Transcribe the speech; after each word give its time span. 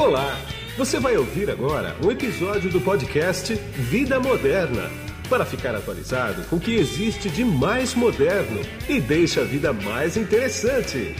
Olá! 0.00 0.34
Você 0.78 0.98
vai 0.98 1.14
ouvir 1.18 1.50
agora 1.50 1.94
um 2.02 2.10
episódio 2.10 2.70
do 2.70 2.80
podcast 2.80 3.54
Vida 3.54 4.18
Moderna 4.18 4.88
para 5.28 5.44
ficar 5.44 5.74
atualizado 5.74 6.42
com 6.44 6.56
o 6.56 6.60
que 6.60 6.72
existe 6.72 7.28
de 7.28 7.44
mais 7.44 7.94
moderno 7.94 8.62
e 8.88 8.98
deixa 8.98 9.42
a 9.42 9.44
vida 9.44 9.74
mais 9.74 10.16
interessante. 10.16 11.14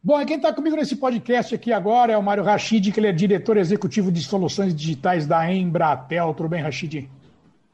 Bom, 0.00 0.20
e 0.20 0.24
quem 0.24 0.36
está 0.36 0.52
comigo 0.52 0.76
nesse 0.76 0.94
podcast 0.94 1.52
aqui 1.52 1.72
agora 1.72 2.12
é 2.12 2.16
o 2.16 2.22
Mário 2.22 2.44
Rachid, 2.44 2.92
que 2.92 3.00
ele 3.00 3.08
é 3.08 3.12
diretor 3.12 3.56
executivo 3.56 4.12
de 4.12 4.22
soluções 4.22 4.72
digitais 4.72 5.26
da 5.26 5.52
Embratel. 5.52 6.32
Tudo 6.32 6.48
bem, 6.48 6.62
Rachid? 6.62 7.10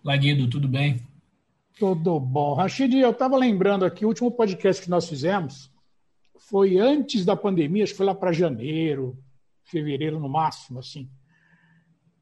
Laguido, 0.02 0.48
tudo 0.48 0.66
bem? 0.66 0.98
Tudo 1.76 2.20
bom. 2.20 2.54
Rachid, 2.54 2.94
eu 2.94 3.10
estava 3.10 3.36
lembrando 3.36 3.84
aqui, 3.84 4.04
o 4.04 4.08
último 4.08 4.30
podcast 4.30 4.80
que 4.80 4.88
nós 4.88 5.08
fizemos 5.08 5.70
foi 6.38 6.78
antes 6.78 7.24
da 7.24 7.34
pandemia, 7.34 7.82
acho 7.82 7.92
que 7.92 7.96
foi 7.96 8.06
lá 8.06 8.14
para 8.14 8.32
janeiro, 8.32 9.18
fevereiro 9.64 10.20
no 10.20 10.28
máximo, 10.28 10.78
assim. 10.78 11.10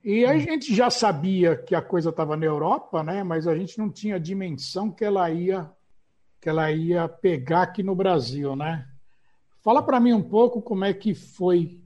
E 0.03 0.25
a 0.25 0.39
gente 0.39 0.75
já 0.75 0.89
sabia 0.89 1.55
que 1.55 1.75
a 1.75 1.83
coisa 1.83 2.09
estava 2.09 2.35
na 2.35 2.47
Europa, 2.47 3.03
né? 3.03 3.23
Mas 3.23 3.47
a 3.47 3.55
gente 3.55 3.79
não 3.79 3.91
tinha 3.91 4.17
a 4.17 4.19
dimensão 4.19 4.91
que 4.91 5.05
ela 5.05 5.31
ia 5.31 5.71
que 6.41 6.49
ela 6.49 6.73
ia 6.73 7.07
pegar 7.07 7.63
aqui 7.63 7.85
no 7.85 7.95
Brasil, 7.95 8.57
né? 8.57 8.85
Fala 9.61 9.81
para 9.81 10.01
mim 10.01 10.13
um 10.13 10.23
pouco 10.23 10.61
como 10.61 10.85
é 10.85 10.93
que 10.93 11.15
foi, 11.15 11.81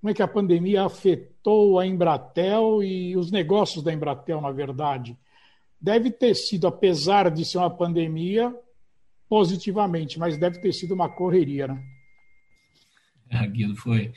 como 0.00 0.10
é 0.10 0.14
que 0.14 0.22
a 0.22 0.28
pandemia 0.28 0.84
afetou 0.84 1.76
a 1.76 1.84
Embratel 1.84 2.84
e 2.84 3.16
os 3.16 3.32
negócios 3.32 3.82
da 3.82 3.92
Embratel, 3.92 4.40
na 4.40 4.52
verdade 4.52 5.18
deve 5.80 6.10
ter 6.10 6.34
sido, 6.34 6.66
apesar 6.66 7.30
de 7.30 7.44
ser 7.44 7.58
uma 7.58 7.70
pandemia, 7.70 8.54
positivamente, 9.28 10.18
mas 10.18 10.36
deve 10.36 10.58
ter 10.58 10.72
sido 10.72 10.92
uma 10.92 11.08
correria, 11.08 11.68
né? 11.68 11.82
É, 13.30 13.46
Guido, 13.46 13.76
foi. 13.76 14.12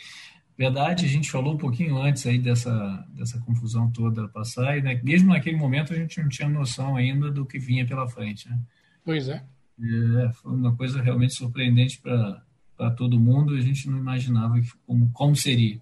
Verdade, 0.57 1.05
a 1.05 1.07
gente 1.07 1.31
falou 1.31 1.53
um 1.53 1.57
pouquinho 1.57 1.97
antes 1.97 2.25
aí 2.25 2.37
dessa, 2.37 3.07
dessa 3.09 3.39
confusão 3.41 3.91
toda 3.91 4.27
passar, 4.27 4.77
e 4.77 4.81
né, 4.81 4.99
mesmo 5.03 5.29
naquele 5.29 5.57
momento 5.57 5.93
a 5.93 5.95
gente 5.95 6.19
não 6.21 6.29
tinha 6.29 6.49
noção 6.49 6.95
ainda 6.95 7.31
do 7.31 7.45
que 7.45 7.59
vinha 7.59 7.85
pela 7.85 8.07
frente. 8.07 8.49
Né? 8.49 8.59
Pois 9.03 9.29
é. 9.29 9.43
é. 9.79 10.31
Foi 10.33 10.51
uma 10.51 10.75
coisa 10.75 11.01
realmente 11.01 11.35
surpreendente 11.35 11.99
para 12.01 12.91
todo 12.91 13.19
mundo, 13.19 13.55
a 13.55 13.61
gente 13.61 13.89
não 13.89 13.97
imaginava 13.97 14.55
como, 14.85 15.11
como 15.11 15.35
seria. 15.35 15.79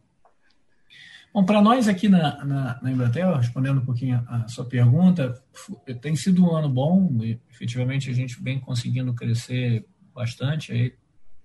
Bom, 1.33 1.45
para 1.45 1.61
nós 1.61 1.87
aqui 1.87 2.09
na, 2.09 2.43
na, 2.43 2.79
na, 2.81 3.37
respondendo 3.37 3.79
um 3.79 3.85
pouquinho 3.85 4.21
a, 4.27 4.43
a 4.43 4.47
sua 4.49 4.65
pergunta, 4.65 5.41
tem 6.01 6.13
sido 6.13 6.43
um 6.43 6.53
ano 6.53 6.67
bom, 6.67 7.09
e, 7.23 7.39
efetivamente 7.49 8.09
a 8.09 8.13
gente 8.13 8.41
vem 8.43 8.59
conseguindo 8.59 9.13
crescer 9.13 9.85
bastante, 10.13 10.73
aí, 10.73 10.93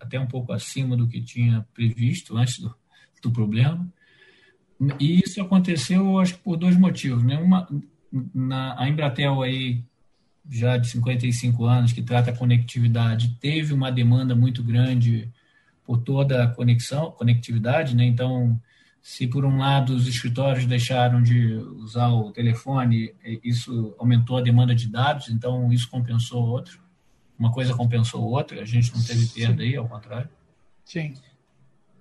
até 0.00 0.18
um 0.18 0.26
pouco 0.26 0.52
acima 0.52 0.96
do 0.96 1.06
que 1.06 1.22
tinha 1.22 1.64
previsto 1.72 2.36
antes 2.36 2.58
do, 2.58 2.74
do 3.22 3.30
problema. 3.30 3.86
E 4.98 5.20
isso 5.24 5.40
aconteceu, 5.40 6.18
acho 6.18 6.34
que 6.34 6.40
por 6.40 6.56
dois 6.56 6.76
motivos. 6.76 7.22
Né? 7.22 7.38
Uma, 7.38 7.68
na, 8.34 8.78
a 8.80 8.88
Embratel 8.88 9.40
aí, 9.40 9.84
já 10.50 10.76
de 10.76 10.88
55 10.88 11.64
anos, 11.64 11.92
que 11.92 12.02
trata 12.02 12.32
a 12.32 12.36
conectividade, 12.36 13.36
teve 13.40 13.72
uma 13.72 13.92
demanda 13.92 14.34
muito 14.34 14.64
grande 14.64 15.30
por 15.84 15.98
toda 15.98 16.42
a 16.42 16.48
conexão, 16.48 17.12
conectividade, 17.12 17.94
né? 17.94 18.04
então 18.04 18.60
se 19.06 19.24
por 19.24 19.44
um 19.44 19.58
lado 19.58 19.94
os 19.94 20.08
escritórios 20.08 20.66
deixaram 20.66 21.22
de 21.22 21.54
usar 21.54 22.08
o 22.08 22.32
telefone, 22.32 23.14
isso 23.44 23.94
aumentou 24.00 24.36
a 24.36 24.42
demanda 24.42 24.74
de 24.74 24.88
dados, 24.88 25.28
então 25.28 25.72
isso 25.72 25.88
compensou 25.88 26.44
outro. 26.44 26.80
Uma 27.38 27.52
coisa 27.52 27.72
compensou 27.72 28.24
outra, 28.24 28.60
a 28.60 28.64
gente 28.64 28.92
não 28.92 29.00
teve 29.00 29.28
perda 29.28 29.62
Sim. 29.62 29.68
aí, 29.68 29.76
ao 29.76 29.86
contrário. 29.86 30.28
Sim. 30.84 31.14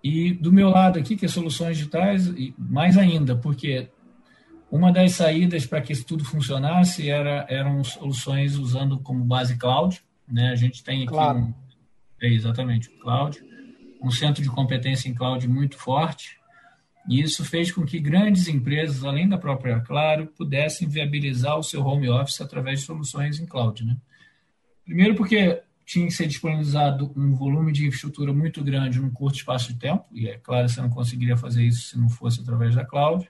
E 0.03 0.33
do 0.33 0.51
meu 0.51 0.69
lado 0.69 0.97
aqui, 0.97 1.15
que 1.15 1.25
é 1.25 1.27
soluções 1.27 1.77
digitais, 1.77 2.27
mais 2.57 2.97
ainda, 2.97 3.35
porque 3.35 3.87
uma 4.71 4.91
das 4.91 5.11
saídas 5.11 5.63
para 5.67 5.81
que 5.81 5.93
isso 5.93 6.07
tudo 6.07 6.25
funcionasse 6.25 7.07
era, 7.07 7.45
eram 7.47 7.83
soluções 7.83 8.55
usando 8.55 8.97
como 8.97 9.23
base 9.23 9.55
cloud. 9.57 10.01
Né? 10.27 10.49
A 10.49 10.55
gente 10.55 10.83
tem 10.83 11.03
aqui 11.03 11.09
claro. 11.09 11.37
um, 11.37 11.53
é 12.19 12.29
exatamente 12.29 12.89
o 12.89 12.97
cloud, 12.97 13.39
um 14.01 14.09
centro 14.09 14.41
de 14.41 14.49
competência 14.49 15.07
em 15.07 15.13
cloud 15.13 15.47
muito 15.47 15.77
forte, 15.77 16.43
e 17.07 17.21
isso 17.21 17.45
fez 17.45 17.71
com 17.71 17.85
que 17.85 17.99
grandes 17.99 18.47
empresas, 18.47 19.03
além 19.03 19.27
da 19.29 19.37
própria 19.37 19.79
Claro, 19.79 20.27
pudessem 20.27 20.87
viabilizar 20.87 21.57
o 21.57 21.63
seu 21.63 21.85
home 21.85 22.09
office 22.09 22.41
através 22.41 22.79
de 22.79 22.85
soluções 22.85 23.39
em 23.39 23.45
cloud. 23.45 23.85
Né? 23.85 23.95
Primeiro, 24.83 25.15
porque 25.15 25.61
tinha 25.85 26.07
que 26.07 26.13
ser 26.13 26.25
disponibilizado 26.25 27.13
um 27.15 27.35
volume 27.35 27.71
de 27.71 27.85
infraestrutura 27.85 28.33
muito 28.33 28.63
grande 28.63 28.99
num 28.99 29.11
curto 29.11 29.37
espaço 29.37 29.71
de 29.71 29.79
tempo, 29.79 30.03
e 30.11 30.27
é 30.27 30.37
claro, 30.37 30.67
você 30.67 30.81
não 30.81 30.89
conseguiria 30.89 31.37
fazer 31.37 31.63
isso 31.63 31.89
se 31.89 31.99
não 31.99 32.09
fosse 32.09 32.41
através 32.41 32.73
da 32.73 32.83
cloud. 32.83 33.29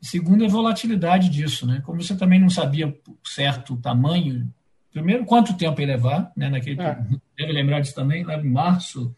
E 0.00 0.06
segundo, 0.06 0.44
a 0.44 0.48
volatilidade 0.48 1.28
disso, 1.28 1.66
né? 1.66 1.82
Como 1.84 2.02
você 2.02 2.16
também 2.16 2.40
não 2.40 2.48
sabia 2.48 2.94
certo 3.22 3.74
o 3.74 3.76
tamanho, 3.76 4.50
primeiro, 4.90 5.26
quanto 5.26 5.56
tempo 5.56 5.80
ia 5.80 5.86
levar, 5.86 6.32
né? 6.34 6.48
Naquele, 6.48 6.80
é. 6.80 6.98
Deve 7.36 7.52
lembrar 7.52 7.80
disso 7.80 7.94
também, 7.94 8.24
lá 8.24 8.38
em 8.38 8.48
março, 8.48 9.14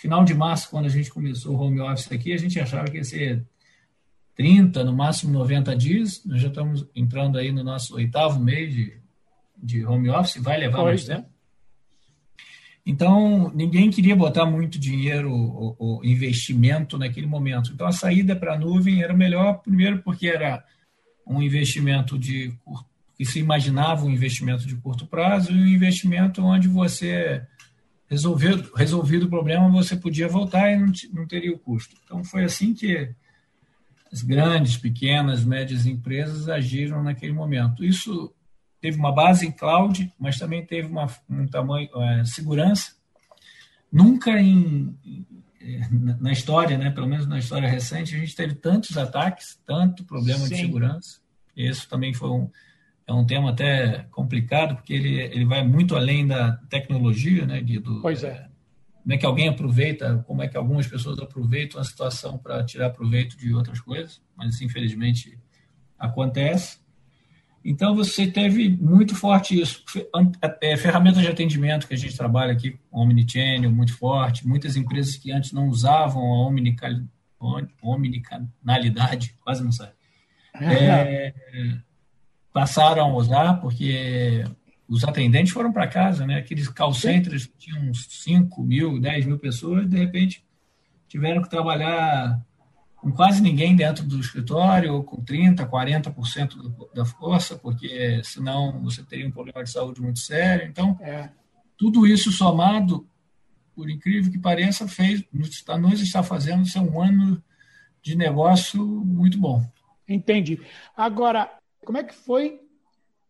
Final 0.00 0.24
de 0.24 0.32
março, 0.32 0.70
quando 0.70 0.86
a 0.86 0.88
gente 0.88 1.10
começou 1.10 1.54
o 1.54 1.60
home 1.60 1.78
office 1.78 2.10
aqui, 2.10 2.32
a 2.32 2.38
gente 2.38 2.58
achava 2.58 2.90
que 2.90 2.96
ia 2.96 3.04
ser 3.04 3.44
30, 4.34 4.82
no 4.82 4.96
máximo 4.96 5.30
90 5.30 5.76
dias. 5.76 6.24
Nós 6.24 6.40
já 6.40 6.48
estamos 6.48 6.86
entrando 6.96 7.36
aí 7.36 7.52
no 7.52 7.62
nosso 7.62 7.96
oitavo 7.96 8.40
mês 8.40 8.72
de, 8.72 8.98
de 9.62 9.84
home 9.84 10.08
office, 10.08 10.42
vai 10.42 10.58
levar 10.58 10.84
mais 10.84 11.04
tempo. 11.04 11.28
Então, 12.86 13.52
ninguém 13.54 13.90
queria 13.90 14.16
botar 14.16 14.46
muito 14.46 14.78
dinheiro 14.78 15.30
ou, 15.30 15.76
ou 15.78 16.02
investimento 16.02 16.96
naquele 16.96 17.26
momento. 17.26 17.70
Então, 17.74 17.86
a 17.86 17.92
saída 17.92 18.34
para 18.34 18.54
a 18.54 18.58
nuvem 18.58 19.02
era 19.02 19.12
melhor, 19.12 19.60
primeiro, 19.60 20.02
porque 20.02 20.28
era 20.28 20.64
um 21.26 21.42
investimento 21.42 22.18
de 22.18 22.54
que 23.18 23.26
se 23.26 23.38
imaginava 23.38 24.06
um 24.06 24.10
investimento 24.10 24.66
de 24.66 24.76
curto 24.76 25.06
prazo 25.06 25.52
e 25.52 25.62
um 25.62 25.66
investimento 25.66 26.42
onde 26.42 26.68
você 26.68 27.46
resolvido, 28.10 28.72
resolvido 28.74 29.26
o 29.26 29.30
problema, 29.30 29.70
você 29.70 29.94
podia 29.94 30.26
voltar 30.26 30.70
e 30.72 30.76
não, 30.76 30.92
não 31.12 31.26
teria 31.26 31.54
o 31.54 31.58
custo. 31.58 31.94
Então, 32.04 32.24
foi 32.24 32.42
assim 32.42 32.74
que 32.74 33.14
as 34.12 34.22
grandes, 34.22 34.76
pequenas, 34.76 35.44
médias 35.44 35.86
empresas 35.86 36.48
agiram 36.48 37.02
naquele 37.02 37.32
momento. 37.32 37.84
Isso 37.84 38.34
teve 38.80 38.98
uma 38.98 39.12
base 39.12 39.46
em 39.46 39.52
cloud, 39.52 40.12
mas 40.18 40.38
também 40.38 40.66
teve 40.66 40.88
uma, 40.88 41.06
um 41.28 41.46
tamanho, 41.46 41.88
é, 42.02 42.24
segurança. 42.24 42.96
Nunca 43.92 44.40
em, 44.40 44.96
é, 45.60 45.88
na 46.20 46.32
história, 46.32 46.76
né, 46.76 46.90
pelo 46.90 47.06
menos 47.06 47.28
na 47.28 47.38
história 47.38 47.68
recente, 47.68 48.16
a 48.16 48.18
gente 48.18 48.34
teve 48.34 48.54
tantos 48.54 48.98
ataques, 48.98 49.60
tanto 49.64 50.04
problema 50.04 50.40
Sim. 50.40 50.54
de 50.54 50.60
segurança. 50.60 51.20
Isso 51.56 51.88
também 51.88 52.12
foi 52.12 52.30
um, 52.30 52.50
é 53.10 53.14
um 53.14 53.24
tema 53.26 53.50
até 53.50 54.06
complicado, 54.10 54.76
porque 54.76 54.94
ele, 54.94 55.20
ele 55.20 55.44
vai 55.44 55.66
muito 55.66 55.96
além 55.96 56.26
da 56.26 56.52
tecnologia, 56.68 57.44
né, 57.44 57.60
Guido? 57.60 58.00
Pois 58.00 58.22
é. 58.22 58.48
Como 59.02 59.14
é 59.14 59.18
que 59.18 59.26
alguém 59.26 59.48
aproveita, 59.48 60.22
como 60.26 60.42
é 60.42 60.48
que 60.48 60.56
algumas 60.56 60.86
pessoas 60.86 61.18
aproveitam 61.18 61.80
a 61.80 61.84
situação 61.84 62.38
para 62.38 62.62
tirar 62.64 62.90
proveito 62.90 63.36
de 63.36 63.52
outras 63.52 63.80
coisas, 63.80 64.22
mas 64.36 64.60
infelizmente 64.60 65.36
acontece. 65.98 66.78
Então 67.64 67.94
você 67.94 68.26
teve 68.26 68.68
muito 68.68 69.14
forte 69.14 69.60
isso. 69.60 69.82
É, 70.62 70.76
ferramentas 70.76 71.22
de 71.22 71.28
atendimento 71.28 71.88
que 71.88 71.94
a 71.94 71.98
gente 71.98 72.16
trabalha 72.16 72.52
aqui, 72.52 72.78
Omnichannel, 72.92 73.70
muito 73.70 73.96
forte. 73.96 74.46
Muitas 74.46 74.76
empresas 74.76 75.16
que 75.16 75.32
antes 75.32 75.52
não 75.52 75.68
usavam 75.68 76.22
a 76.22 76.48
omnicanalidade, 77.82 79.36
quase 79.42 79.64
não 79.64 79.72
sai. 79.72 79.90
É, 80.54 81.34
passaram 82.52 83.02
a 83.04 83.14
usar, 83.16 83.60
porque 83.60 84.44
os 84.88 85.04
atendentes 85.04 85.52
foram 85.52 85.72
para 85.72 85.86
casa, 85.86 86.26
né? 86.26 86.38
Aqueles 86.38 86.68
call 86.68 86.92
centers 86.92 87.46
que 87.46 87.56
tinham 87.58 87.94
5 87.94 88.62
mil, 88.62 89.00
10 89.00 89.26
mil 89.26 89.38
pessoas, 89.38 89.88
de 89.88 89.96
repente 89.96 90.44
tiveram 91.06 91.42
que 91.42 91.50
trabalhar 91.50 92.40
com 92.96 93.10
quase 93.10 93.40
ninguém 93.40 93.74
dentro 93.74 94.04
do 94.04 94.20
escritório, 94.20 94.92
ou 94.94 95.02
com 95.02 95.22
30%, 95.24 95.68
40% 95.68 96.92
da 96.94 97.04
força, 97.04 97.56
porque 97.56 98.20
senão 98.22 98.82
você 98.82 99.02
teria 99.02 99.26
um 99.26 99.30
problema 99.30 99.64
de 99.64 99.70
saúde 99.70 100.02
muito 100.02 100.18
sério. 100.18 100.68
Então, 100.68 100.98
é. 101.00 101.30
tudo 101.78 102.06
isso 102.06 102.30
somado, 102.30 103.08
por 103.74 103.88
incrível 103.88 104.30
que 104.30 104.38
pareça, 104.38 104.86
fez, 104.86 105.24
nos 105.32 105.48
está 105.48 106.22
fazendo 106.22 106.66
ser 106.66 106.80
um 106.80 107.00
ano 107.00 107.42
de 108.02 108.14
negócio 108.14 108.84
muito 108.84 109.38
bom. 109.38 109.64
Entendi. 110.06 110.60
Agora, 110.94 111.50
como 111.84 111.98
é 111.98 112.04
que 112.04 112.14
foi 112.14 112.60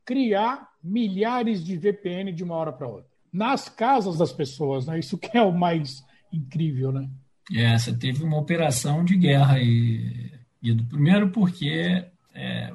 criar 0.05 0.69
milhares 0.83 1.65
de 1.65 1.77
VPN 1.77 2.33
de 2.33 2.43
uma 2.43 2.55
hora 2.55 2.73
para 2.73 2.89
outra? 2.89 3.11
Nas 3.33 3.69
casas 3.69 4.19
das 4.19 4.33
pessoas, 4.33 4.87
né? 4.87 4.99
Isso 4.99 5.17
que 5.17 5.37
é 5.37 5.43
o 5.43 5.53
mais 5.53 6.05
incrível, 6.33 6.93
né? 6.93 7.09
É, 7.55 7.77
você 7.77 7.93
teve 7.93 8.23
uma 8.23 8.39
operação 8.39 9.05
de 9.05 9.17
guerra 9.17 9.61
e, 9.61 10.33
e 10.63 10.73
do 10.73 10.85
primeiro 10.85 11.31
porque 11.31 12.05
é, 12.35 12.73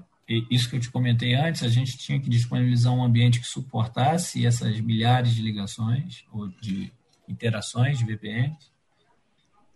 isso 0.49 0.69
que 0.69 0.75
eu 0.75 0.79
te 0.79 0.89
comentei 0.89 1.33
antes, 1.35 1.63
a 1.63 1.67
gente 1.67 1.97
tinha 1.97 2.19
que 2.19 2.29
disponibilizar 2.29 2.93
um 2.93 3.03
ambiente 3.03 3.39
que 3.39 3.47
suportasse 3.47 4.45
essas 4.45 4.79
milhares 4.79 5.33
de 5.33 5.41
ligações 5.41 6.25
ou 6.31 6.47
de 6.47 6.91
interações 7.27 7.97
de 7.99 8.05
VPNs. 8.05 8.71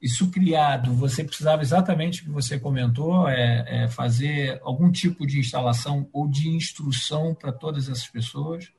Isso 0.01 0.31
criado, 0.31 0.93
você 0.93 1.23
precisava 1.23 1.61
exatamente 1.61 2.21
o 2.21 2.25
que 2.25 2.31
você 2.31 2.57
comentou, 2.57 3.27
é, 3.27 3.83
é 3.83 3.87
fazer 3.89 4.59
algum 4.63 4.89
tipo 4.89 5.27
de 5.27 5.39
instalação 5.39 6.07
ou 6.13 6.27
de 6.27 6.47
instrução 6.47 7.35
para 7.35 7.51
todas 7.51 7.89
essas 7.89 8.07
pessoas. 8.07 8.71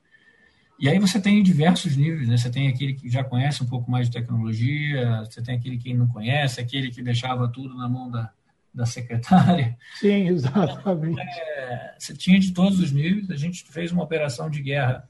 E 0.79 0.89
aí 0.89 0.97
você 0.97 1.21
tem 1.21 1.43
diversos 1.43 1.95
níveis, 1.95 2.27
né? 2.27 2.37
Você 2.37 2.49
tem 2.49 2.67
aquele 2.67 2.95
que 2.95 3.07
já 3.07 3.23
conhece 3.23 3.61
um 3.61 3.67
pouco 3.67 3.91
mais 3.91 4.07
de 4.07 4.13
tecnologia, 4.13 5.23
você 5.23 5.39
tem 5.39 5.55
aquele 5.55 5.77
que 5.77 5.93
não 5.93 6.07
conhece, 6.07 6.59
aquele 6.59 6.89
que 6.89 7.03
deixava 7.03 7.47
tudo 7.47 7.77
na 7.77 7.87
mão 7.87 8.09
da, 8.09 8.31
da 8.73 8.83
secretária. 8.87 9.77
Sim, 9.99 10.25
exatamente. 10.29 11.21
É, 11.21 11.95
você 11.99 12.15
tinha 12.15 12.39
de 12.39 12.51
todos 12.51 12.79
os 12.79 12.91
níveis. 12.91 13.29
A 13.29 13.35
gente 13.35 13.63
fez 13.71 13.91
uma 13.91 14.03
operação 14.03 14.49
de 14.49 14.59
guerra, 14.59 15.07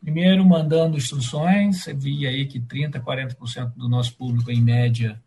primeiro 0.00 0.44
mandando 0.44 0.96
instruções. 0.96 1.82
Você 1.82 1.92
via 1.92 2.28
aí 2.28 2.46
que 2.46 2.60
30%, 2.60 3.00
40% 3.02 3.72
do 3.76 3.88
nosso 3.88 4.14
público, 4.16 4.50
em 4.50 4.62
média, 4.62 5.20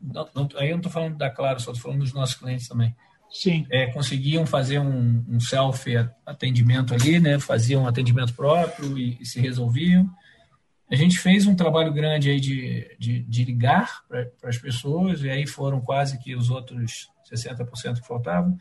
não, 0.00 0.28
não, 0.34 0.48
aí 0.56 0.68
eu 0.68 0.72
não 0.72 0.78
estou 0.78 0.92
falando 0.92 1.16
da 1.16 1.30
Claro, 1.30 1.60
só 1.60 1.72
estou 1.72 1.90
falando 1.90 2.00
dos 2.00 2.12
nossos 2.12 2.36
clientes 2.36 2.68
também. 2.68 2.94
Sim. 3.30 3.66
É, 3.70 3.86
conseguiam 3.86 4.46
fazer 4.46 4.78
um, 4.78 5.24
um 5.28 5.40
self-atendimento 5.40 6.94
ali, 6.94 7.18
né? 7.18 7.38
faziam 7.38 7.82
um 7.82 7.88
atendimento 7.88 8.32
próprio 8.34 8.96
e, 8.96 9.18
e 9.20 9.26
se 9.26 9.40
resolviam. 9.40 10.08
A 10.90 10.94
gente 10.94 11.18
fez 11.18 11.46
um 11.46 11.56
trabalho 11.56 11.92
grande 11.92 12.30
aí 12.30 12.40
de, 12.40 12.96
de, 12.98 13.22
de 13.24 13.44
ligar 13.44 14.02
para 14.08 14.48
as 14.48 14.56
pessoas, 14.56 15.22
e 15.22 15.28
aí 15.28 15.44
foram 15.46 15.80
quase 15.80 16.18
que 16.18 16.36
os 16.36 16.48
outros 16.48 17.08
60% 17.28 18.00
que 18.00 18.06
faltavam. 18.06 18.56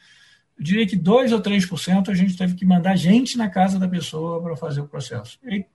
Eu 0.57 0.63
diria 0.63 0.87
que 0.87 0.95
2 0.95 1.31
ou 1.31 1.41
3% 1.41 2.09
a 2.09 2.13
gente 2.13 2.37
teve 2.37 2.55
que 2.55 2.65
mandar 2.65 2.95
gente 2.95 3.37
na 3.37 3.49
casa 3.49 3.77
da 3.77 3.87
pessoa 3.87 4.41
para 4.41 4.55
fazer 4.55 4.81
o 4.81 4.87
processo. 4.87 5.37
E, 5.43 5.65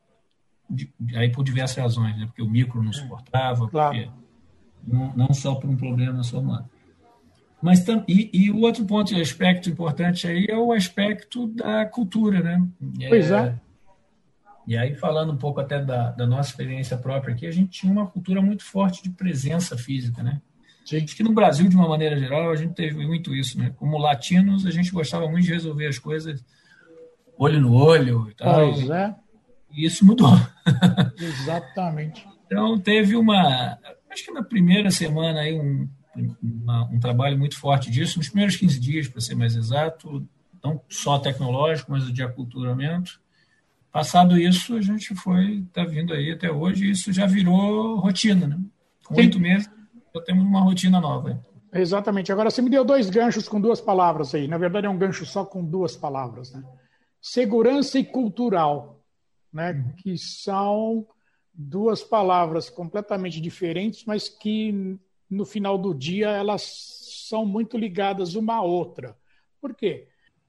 aí 1.15 1.31
por 1.31 1.45
diversas 1.45 1.77
razões, 1.77 2.17
né? 2.17 2.27
porque 2.27 2.43
o 2.43 2.49
micro 2.49 2.83
não 2.83 2.93
suportava, 2.93 3.69
claro. 3.69 4.13
não, 4.87 5.13
não, 5.17 5.35
só 5.35 5.55
por 5.55 5.69
um 5.69 5.77
problema 5.77 6.23
só 6.23 6.39
humano. 6.39 6.69
Mas 7.61 7.85
e, 8.09 8.31
e, 8.33 8.51
o 8.51 8.61
outro 8.61 8.87
ponto 8.87 9.13
e 9.13 9.21
aspecto 9.21 9.69
importante 9.69 10.27
aí 10.27 10.47
é 10.49 10.57
o 10.57 10.73
aspecto 10.73 11.47
da 11.49 11.85
cultura, 11.85 12.41
né? 12.41 12.67
Pois 13.11 13.31
é. 13.31 13.49
é 13.49 13.55
e 14.67 14.77
aí, 14.77 14.95
falando 14.95 15.33
um 15.33 15.37
pouco 15.37 15.61
até 15.61 15.83
da, 15.85 16.13
da, 16.13 16.27
nossa 16.27 16.51
experiência 16.51 16.97
própria 16.97 17.35
aqui, 17.35 17.47
a 17.47 17.51
gente 17.51 17.71
tinha 17.71 17.93
uma 17.93 18.07
cultura 18.07 18.41
muito 18.41 18.63
forte 18.63 19.03
de 19.03 19.11
presença 19.11 19.77
física, 19.77 20.23
né? 20.23 20.41
Sim. 20.91 21.05
Acho 21.05 21.17
que 21.17 21.23
no 21.23 21.33
Brasil, 21.33 21.69
de 21.69 21.77
uma 21.77 21.89
maneira 21.89 22.19
geral, 22.19 22.51
a 22.51 22.57
gente 22.57 22.75
teve 22.75 23.07
muito 23.07 23.35
isso, 23.35 23.59
né? 23.59 23.73
Como 23.77 23.97
latinos, 23.97 24.67
a 24.67 24.71
gente 24.71 24.91
gostava 24.91 25.29
muito 25.29 25.45
de 25.45 25.53
resolver 25.53 25.87
as 25.87 25.99
coisas 25.99 26.45
olho 27.39 27.61
no 27.61 27.73
olho 27.73 28.29
e 28.29 28.35
tal. 28.35 28.73
Pois 28.73 28.91
é. 28.91 29.15
E 29.73 29.87
isso 29.87 30.05
mudou. 30.05 30.33
Exatamente. 31.17 32.27
então, 32.47 32.79
teve 32.79 33.15
uma... 33.17 33.79
Acho 34.11 34.25
que 34.25 34.33
na 34.33 34.43
primeira 34.43 34.91
semana 34.91 35.41
aí, 35.41 35.59
um, 35.59 35.89
uma, 36.43 36.85
um 36.87 36.99
trabalho 36.99 37.39
muito 37.39 37.57
forte 37.57 37.89
disso, 37.89 38.19
nos 38.19 38.29
primeiros 38.29 38.57
15 38.57 38.81
dias, 38.81 39.07
para 39.07 39.21
ser 39.21 39.37
mais 39.37 39.55
exato, 39.55 40.27
não 40.63 40.81
só 40.89 41.21
tecnológico, 41.21 41.93
mas 41.93 42.13
de 42.13 42.23
aculturamento 42.23 43.21
Passado 43.93 44.39
isso, 44.39 44.77
a 44.77 44.81
gente 44.81 45.15
foi, 45.17 45.65
está 45.67 45.85
vindo 45.85 46.15
aí 46.15 46.31
até 46.31 46.51
hoje, 46.51 46.87
e 46.87 46.91
isso 46.93 47.13
já 47.13 47.27
virou 47.27 47.99
rotina, 47.99 48.47
né? 48.47 48.59
Com 49.05 49.17
oito 49.17 49.41
meses, 49.41 49.69
já 50.15 50.23
temos 50.23 50.45
uma 50.45 50.61
rotina 50.61 51.01
nova. 51.01 51.45
Exatamente. 51.73 52.33
Agora, 52.33 52.51
você 52.51 52.61
me 52.61 52.71
deu 52.71 52.85
dois 52.85 53.09
ganchos 53.09 53.49
com 53.49 53.61
duas 53.61 53.81
palavras 53.81 54.35
aí. 54.35 54.49
Na 54.49 54.59
verdade, 54.59 54.87
é 54.87 54.91
um 54.91 54.99
gancho 54.99 55.25
só 55.25 55.45
com 55.45 55.65
duas 55.65 55.97
palavras, 55.97 56.53
né? 56.53 56.63
Segurança 57.21 57.99
e 57.99 58.05
cultural, 58.05 59.01
né? 59.53 59.73
Uhum. 59.73 59.93
Que 59.97 60.19
são 60.19 61.07
duas 61.53 62.03
palavras 62.03 62.71
completamente 62.71 63.41
diferentes, 63.41 64.05
mas 64.05 64.29
que 64.29 64.99
no 65.29 65.45
final 65.45 65.79
do 65.79 65.95
dia 65.95 66.31
elas 66.31 67.29
são 67.29 67.47
muito 67.47 67.79
ligadas 67.79 68.35
uma 68.35 68.57
à 68.57 68.63
outra. 68.63 69.17
Por 69.61 69.75
quê? 69.75 70.09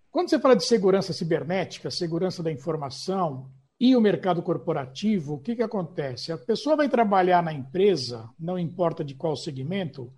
Quando 0.10 0.30
você 0.30 0.40
fala 0.40 0.56
de 0.56 0.66
segurança 0.66 1.14
cibernética, 1.14 1.92
segurança 1.92 2.42
da 2.42 2.52
informação 2.52 3.50
e 3.82 3.96
o 3.96 4.00
mercado 4.00 4.44
corporativo, 4.44 5.34
o 5.34 5.40
que, 5.40 5.56
que 5.56 5.64
acontece? 5.64 6.32
A 6.32 6.38
pessoa 6.38 6.76
vai 6.76 6.88
trabalhar 6.88 7.42
na 7.42 7.52
empresa, 7.52 8.30
não 8.40 8.60
importa 8.60 9.04
de 9.04 9.16
qual 9.16 9.36
segmento, 9.36 10.14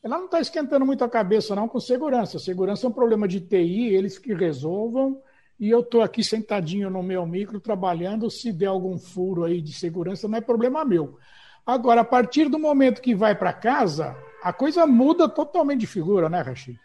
ela 0.00 0.18
não 0.18 0.26
está 0.26 0.40
esquentando 0.40 0.86
muito 0.86 1.02
a 1.02 1.08
cabeça 1.08 1.52
não 1.52 1.66
com 1.66 1.80
segurança. 1.80 2.38
Segurança 2.38 2.86
é 2.86 2.88
um 2.88 2.92
problema 2.92 3.26
de 3.26 3.40
TI, 3.40 3.86
eles 3.86 4.20
que 4.20 4.32
resolvam, 4.32 5.20
e 5.58 5.68
eu 5.68 5.80
estou 5.80 6.00
aqui 6.00 6.22
sentadinho 6.22 6.88
no 6.88 7.02
meu 7.02 7.26
micro 7.26 7.58
trabalhando, 7.58 8.30
se 8.30 8.52
der 8.52 8.66
algum 8.66 8.96
furo 8.96 9.42
aí 9.42 9.60
de 9.60 9.72
segurança, 9.72 10.28
não 10.28 10.38
é 10.38 10.40
problema 10.40 10.84
meu. 10.84 11.18
Agora, 11.66 12.02
a 12.02 12.04
partir 12.04 12.48
do 12.48 12.56
momento 12.56 13.02
que 13.02 13.16
vai 13.16 13.34
para 13.34 13.52
casa, 13.52 14.16
a 14.44 14.52
coisa 14.52 14.86
muda 14.86 15.28
totalmente 15.28 15.80
de 15.80 15.88
figura, 15.88 16.28
né, 16.28 16.40
Rachid? 16.40 16.78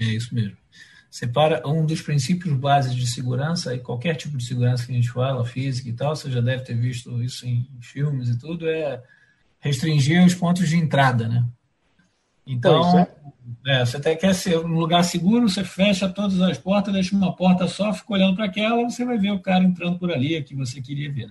É 0.00 0.04
isso 0.04 0.32
mesmo 0.32 0.56
separa 1.10 1.66
um 1.66 1.84
dos 1.84 2.00
princípios 2.00 2.54
básicos 2.54 2.96
de 2.96 3.06
segurança, 3.06 3.74
e 3.74 3.80
qualquer 3.80 4.14
tipo 4.14 4.38
de 4.38 4.44
segurança 4.44 4.86
que 4.86 4.92
a 4.92 4.94
gente 4.94 5.10
fala, 5.10 5.44
física 5.44 5.88
e 5.88 5.92
tal, 5.92 6.14
você 6.14 6.30
já 6.30 6.40
deve 6.40 6.62
ter 6.62 6.74
visto 6.74 7.20
isso 7.22 7.46
em 7.46 7.68
filmes 7.80 8.28
e 8.28 8.38
tudo, 8.38 8.68
é 8.68 9.02
restringir 9.58 10.24
os 10.24 10.34
pontos 10.34 10.68
de 10.68 10.76
entrada, 10.76 11.26
né? 11.28 11.44
Então, 12.46 12.98
é. 12.98 13.08
É, 13.66 13.84
você 13.84 13.96
até 13.96 14.14
quer 14.14 14.34
ser 14.34 14.58
um 14.58 14.78
lugar 14.78 15.02
seguro, 15.02 15.48
você 15.48 15.64
fecha 15.64 16.08
todas 16.08 16.40
as 16.40 16.56
portas, 16.56 16.94
deixa 16.94 17.14
uma 17.14 17.34
porta 17.34 17.66
só, 17.66 17.92
fica 17.92 18.12
olhando 18.12 18.36
para 18.36 18.46
aquela, 18.46 18.82
você 18.82 19.04
vai 19.04 19.18
ver 19.18 19.32
o 19.32 19.40
cara 19.40 19.64
entrando 19.64 19.98
por 19.98 20.10
ali, 20.12 20.42
que 20.42 20.54
você 20.54 20.80
queria 20.80 21.12
ver. 21.12 21.28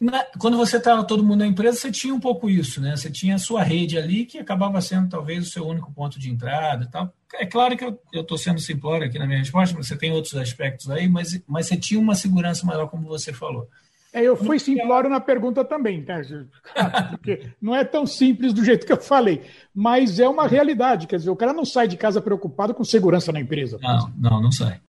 Né? 0.00 0.24
quando 0.38 0.56
você 0.56 0.78
estava 0.78 1.04
todo 1.04 1.22
mundo 1.22 1.40
na 1.40 1.46
empresa, 1.46 1.78
você 1.78 1.92
tinha 1.92 2.14
um 2.14 2.20
pouco 2.20 2.48
isso, 2.48 2.80
né? 2.80 2.96
Você 2.96 3.10
tinha 3.10 3.34
a 3.34 3.38
sua 3.38 3.62
rede 3.62 3.98
ali 3.98 4.24
que 4.24 4.38
acabava 4.38 4.80
sendo 4.80 5.10
talvez 5.10 5.46
o 5.46 5.50
seu 5.50 5.66
único 5.66 5.92
ponto 5.92 6.18
de 6.18 6.30
entrada 6.30 6.84
e 6.84 6.88
tal. 6.88 7.12
É 7.34 7.46
claro 7.46 7.76
que 7.76 7.84
eu 7.84 7.98
estou 8.12 8.36
sendo 8.36 8.60
simplório 8.60 9.06
aqui 9.06 9.18
na 9.18 9.26
minha 9.26 9.38
resposta, 9.38 9.76
você 9.76 9.96
tem 9.96 10.12
outros 10.12 10.34
aspectos 10.34 10.90
aí, 10.90 11.08
mas, 11.08 11.40
mas 11.46 11.66
você 11.66 11.76
tinha 11.76 12.00
uma 12.00 12.14
segurança 12.14 12.66
maior, 12.66 12.88
como 12.88 13.06
você 13.06 13.32
falou. 13.32 13.68
É, 14.12 14.22
eu 14.22 14.36
fui 14.36 14.58
simplório 14.58 15.08
na 15.08 15.20
pergunta 15.20 15.64
também, 15.64 16.02
tá? 16.02 16.20
porque 17.10 17.48
não 17.62 17.74
é 17.74 17.84
tão 17.84 18.04
simples 18.04 18.52
do 18.52 18.64
jeito 18.64 18.84
que 18.84 18.92
eu 18.92 19.00
falei, 19.00 19.42
mas 19.72 20.18
é 20.18 20.28
uma 20.28 20.48
realidade. 20.48 21.06
Quer 21.06 21.16
dizer, 21.16 21.30
o 21.30 21.36
cara 21.36 21.52
não 21.52 21.64
sai 21.64 21.86
de 21.86 21.96
casa 21.96 22.20
preocupado 22.20 22.74
com 22.74 22.82
segurança 22.82 23.30
na 23.30 23.40
empresa. 23.40 23.78
Não, 23.80 24.12
não, 24.18 24.42
não 24.42 24.52
sai. 24.52 24.80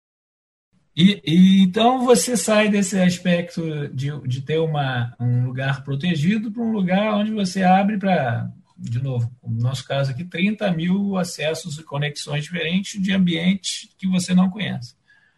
E, 0.97 1.21
e, 1.25 1.63
então 1.63 2.05
você 2.05 2.37
sai 2.37 2.69
desse 2.69 2.99
aspecto 2.99 3.89
de, 3.89 4.11
de 4.27 4.41
ter 4.41 4.59
uma, 4.59 5.15
um 5.21 5.45
lugar 5.47 5.85
protegido 5.85 6.51
para 6.51 6.63
um 6.63 6.73
lugar 6.73 7.15
onde 7.15 7.31
você 7.31 7.63
abre 7.63 7.99
para, 7.99 8.51
de 8.81 9.03
novo, 9.03 9.31
no 9.43 9.61
nosso 9.61 9.85
caso 9.87 10.11
aqui, 10.11 10.25
30 10.25 10.71
mil 10.73 11.17
acessos 11.17 11.79
e 11.79 11.83
conexões 11.83 12.45
diferentes 12.45 13.01
de 13.01 13.13
ambientes 13.13 13.89
que 13.99 14.07
você 14.07 14.35
não 14.35 14.49
conhece. 14.49 14.95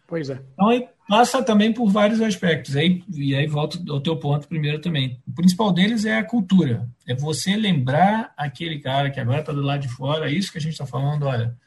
Pois 0.07 0.29
é. 0.29 0.41
Então 0.53 0.89
passa 1.09 1.43
também 1.43 1.73
por 1.73 1.89
vários 1.89 2.21
aspectos. 2.21 2.75
Aí, 2.75 3.03
e 3.13 3.35
aí 3.35 3.45
volto 3.45 3.83
ao 3.91 3.99
teu 3.99 4.15
ponto 4.15 4.47
primeiro 4.47 4.79
também. 4.79 5.19
O 5.27 5.33
principal 5.33 5.71
deles 5.73 6.05
é 6.05 6.17
a 6.17 6.23
cultura. 6.23 6.89
É 7.05 7.13
você 7.13 7.55
lembrar 7.55 8.33
aquele 8.37 8.79
cara 8.79 9.09
que 9.09 9.19
agora 9.19 9.41
está 9.41 9.51
do 9.51 9.61
lado 9.61 9.81
de 9.81 9.89
fora, 9.89 10.29
é 10.29 10.33
isso 10.33 10.51
que 10.51 10.57
a 10.57 10.61
gente 10.61 10.73
está 10.73 10.85
falando, 10.85 11.25
olha 11.25 11.57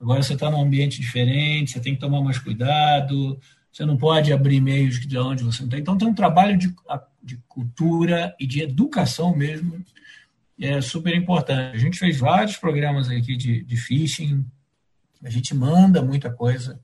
Agora 0.00 0.22
você 0.22 0.34
está 0.34 0.50
num 0.50 0.60
ambiente 0.60 1.00
diferente, 1.00 1.72
você 1.72 1.80
tem 1.80 1.94
que 1.94 2.00
tomar 2.00 2.20
mais 2.20 2.38
cuidado, 2.38 3.38
você 3.72 3.84
não 3.84 3.96
pode 3.96 4.32
abrir 4.32 4.60
meios 4.60 5.00
de 5.00 5.18
onde 5.18 5.42
você 5.42 5.62
não 5.62 5.68
tem. 5.68 5.80
Então, 5.80 5.96
tem 5.96 6.08
um 6.08 6.14
trabalho 6.14 6.56
de, 6.56 6.74
de 7.22 7.38
cultura 7.48 8.34
e 8.38 8.46
de 8.46 8.62
educação 8.62 9.34
mesmo, 9.34 9.82
é 10.58 10.80
super 10.80 11.14
importante. 11.14 11.76
A 11.76 11.78
gente 11.78 11.98
fez 11.98 12.18
vários 12.18 12.56
programas 12.56 13.08
aqui 13.08 13.36
de, 13.36 13.62
de 13.62 13.76
phishing, 13.76 14.44
a 15.22 15.30
gente 15.30 15.54
manda 15.54 16.02
muita 16.02 16.30
coisa 16.30 16.80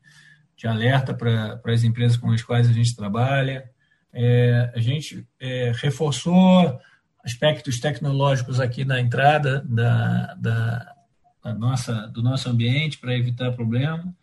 de 0.56 0.66
alerta 0.66 1.14
para 1.14 1.60
as 1.64 1.84
empresas 1.84 2.16
com 2.16 2.30
as 2.30 2.42
quais 2.42 2.68
a 2.68 2.72
gente 2.72 2.94
trabalha. 2.94 3.70
É, 4.12 4.72
a 4.74 4.80
gente 4.80 5.26
é, 5.40 5.72
reforçou 5.76 6.78
aspectos 7.24 7.80
tecnológicos 7.80 8.60
aqui 8.60 8.84
na 8.84 9.00
entrada 9.00 9.64
da, 9.66 10.34
da, 10.34 10.94
da 11.42 11.54
nossa, 11.54 12.08
do 12.08 12.22
nosso 12.22 12.48
ambiente 12.48 12.98
para 12.98 13.16
evitar 13.16 13.52
problema. 13.52 14.14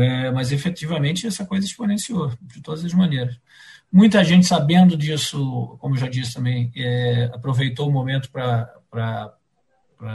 É, 0.00 0.30
mas 0.30 0.52
efetivamente 0.52 1.26
essa 1.26 1.44
coisa 1.44 1.66
exponenciou 1.66 2.32
de 2.40 2.62
todas 2.62 2.84
as 2.84 2.94
maneiras. 2.94 3.38
Muita 3.92 4.24
gente 4.24 4.46
sabendo 4.46 4.96
disso, 4.96 5.76
como 5.78 5.98
já 5.98 6.08
disse 6.08 6.34
também, 6.34 6.72
é, 6.74 7.30
aproveitou 7.34 7.88
o 7.88 7.92
momento 7.92 8.30
para 8.30 9.36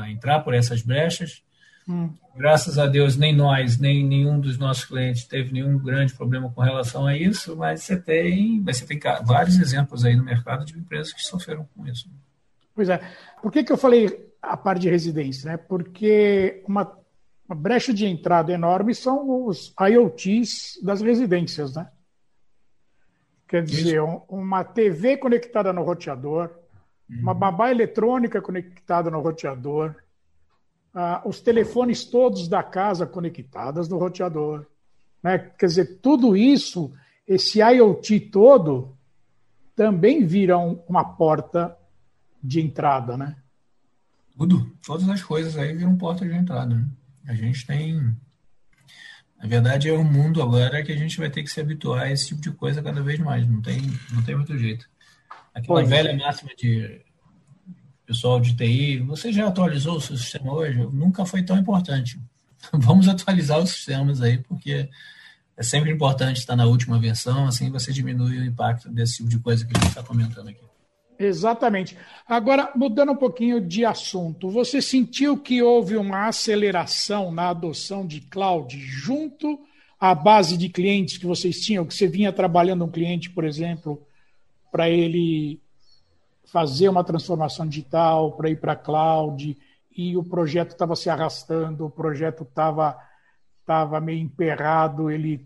entrar 0.09 0.39
por 0.39 0.55
essas 0.55 0.81
brechas. 0.81 1.43
Hum. 1.87 2.09
Graças 2.35 2.79
a 2.79 2.87
Deus, 2.87 3.15
nem 3.15 3.35
nós, 3.35 3.77
nem 3.77 4.03
nenhum 4.03 4.39
dos 4.39 4.57
nossos 4.57 4.85
clientes 4.85 5.25
teve 5.25 5.53
nenhum 5.53 5.77
grande 5.77 6.13
problema 6.13 6.49
com 6.49 6.61
relação 6.61 7.05
a 7.05 7.15
isso, 7.15 7.55
mas 7.55 7.83
você 7.83 7.95
tem, 7.95 8.61
você 8.63 8.85
tem 8.85 8.99
vários 9.23 9.59
exemplos 9.59 10.03
aí 10.03 10.15
no 10.15 10.23
mercado 10.23 10.65
de 10.65 10.77
empresas 10.77 11.13
que 11.13 11.21
sofreram 11.21 11.67
com 11.75 11.87
isso. 11.87 12.09
Pois 12.75 12.89
é. 12.89 12.99
Por 13.41 13.51
que, 13.51 13.63
que 13.63 13.71
eu 13.71 13.77
falei 13.77 14.27
a 14.41 14.57
parte 14.57 14.81
de 14.81 14.89
residência, 14.89 15.51
né? 15.51 15.57
Porque 15.57 16.63
uma, 16.67 16.91
uma 17.47 17.55
brecha 17.55 17.93
de 17.93 18.05
entrada 18.05 18.51
enorme 18.51 18.93
são 18.93 19.45
os 19.45 19.73
IoTs 19.79 20.79
das 20.83 21.01
residências, 21.01 21.75
né? 21.75 21.87
Quer 23.47 23.63
dizer, 23.63 24.03
Isso. 24.03 24.23
uma 24.27 24.63
TV 24.63 25.17
conectada 25.17 25.71
no 25.71 25.83
roteador, 25.83 26.51
uhum. 27.09 27.21
uma 27.21 27.33
babá 27.33 27.71
eletrônica 27.71 28.41
conectada 28.41 29.09
no 29.09 29.21
roteador, 29.21 29.95
uh, 30.93 31.27
os 31.27 31.39
telefones 31.39 32.03
todos 32.03 32.47
da 32.47 32.61
casa 32.61 33.05
conectados 33.05 33.87
no 33.87 33.97
roteador. 33.97 34.65
Né? 35.23 35.37
Quer 35.37 35.65
dizer, 35.65 35.99
tudo 36.01 36.35
isso, 36.35 36.91
esse 37.25 37.59
IoT 37.59 38.19
todo, 38.31 38.97
também 39.75 40.25
vira 40.25 40.57
uma 40.57 41.03
porta 41.15 41.77
de 42.43 42.59
entrada, 42.59 43.15
né? 43.15 43.37
Tudo, 44.35 44.71
todas 44.85 45.07
as 45.09 45.23
coisas 45.23 45.57
aí 45.57 45.75
viram 45.75 45.97
porta 45.97 46.25
de 46.25 46.35
entrada. 46.35 46.75
Né? 46.75 46.87
A 47.27 47.33
gente 47.33 47.65
tem 47.65 48.15
na 49.39 49.47
verdade, 49.47 49.89
é 49.89 49.93
um 49.93 50.03
mundo 50.03 50.41
agora 50.41 50.83
que 50.83 50.91
a 50.91 50.97
gente 50.97 51.17
vai 51.17 51.29
ter 51.29 51.43
que 51.43 51.49
se 51.49 51.61
habituar 51.61 52.03
a 52.03 52.11
esse 52.11 52.29
tipo 52.29 52.41
de 52.41 52.51
coisa 52.51 52.81
cada 52.81 53.01
vez 53.01 53.19
mais. 53.19 53.47
Não 53.47 53.61
tem, 53.61 53.81
não 54.11 54.23
tem 54.23 54.35
muito 54.35 54.57
jeito. 54.57 54.89
Aquela 55.53 55.79
pois. 55.79 55.89
velha 55.89 56.15
máxima 56.15 56.51
de 56.57 57.01
pessoal 58.05 58.39
de 58.39 58.55
TI, 58.55 58.99
você 58.99 59.33
já 59.33 59.47
atualizou 59.47 59.97
o 59.97 60.01
seu 60.01 60.15
sistema 60.15 60.53
hoje? 60.53 60.79
Nunca 60.91 61.25
foi 61.25 61.43
tão 61.43 61.57
importante. 61.57 62.19
Vamos 62.73 63.07
atualizar 63.07 63.59
os 63.59 63.71
sistemas 63.71 64.21
aí, 64.21 64.37
porque 64.39 64.89
é 65.55 65.63
sempre 65.63 65.91
importante 65.91 66.37
estar 66.37 66.55
na 66.55 66.65
última 66.65 66.99
versão, 66.99 67.47
assim 67.47 67.69
você 67.69 67.91
diminui 67.91 68.39
o 68.39 68.45
impacto 68.45 68.89
desse 68.89 69.17
tipo 69.17 69.29
de 69.29 69.39
coisa 69.39 69.65
que 69.65 69.75
a 69.75 69.79
gente 69.79 69.89
está 69.89 70.03
comentando 70.03 70.47
aqui. 70.47 70.66
Exatamente. 71.19 71.97
Agora, 72.27 72.71
mudando 72.75 73.11
um 73.11 73.15
pouquinho 73.15 73.59
de 73.59 73.83
assunto, 73.83 74.49
você 74.49 74.81
sentiu 74.81 75.37
que 75.37 75.61
houve 75.61 75.97
uma 75.97 76.27
aceleração 76.27 77.31
na 77.31 77.49
adoção 77.49 78.05
de 78.05 78.21
cloud 78.21 78.77
junto 78.79 79.59
à 79.99 80.13
base 80.13 80.55
de 80.57 80.69
clientes 80.69 81.17
que 81.17 81.25
vocês 81.25 81.59
tinham, 81.59 81.85
que 81.85 81.93
você 81.93 82.07
vinha 82.07 82.31
trabalhando 82.31 82.85
um 82.85 82.91
cliente, 82.91 83.31
por 83.31 83.45
exemplo, 83.45 84.05
para 84.71 84.89
ele 84.89 85.59
fazer 86.45 86.87
uma 86.87 87.03
transformação 87.03 87.67
digital, 87.67 88.33
para 88.33 88.49
ir 88.49 88.59
para 88.59 88.75
cloud, 88.75 89.57
e 89.95 90.15
o 90.15 90.23
projeto 90.23 90.71
estava 90.71 90.95
se 90.95 91.09
arrastando, 91.09 91.85
o 91.85 91.89
projeto 91.89 92.43
estava 92.43 92.95
tava 93.65 93.99
meio 93.99 94.21
emperrado, 94.21 95.11
ele 95.11 95.45